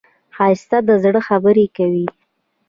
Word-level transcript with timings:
ښایست 0.35 0.71
د 0.87 0.89
زړه 1.03 1.19
خبرې 1.27 1.65
کوي 1.77 2.05